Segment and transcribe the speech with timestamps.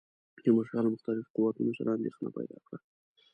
[0.43, 2.77] تیمورشاه له مختلفو قوتونو سره اندېښنه پیدا کړه.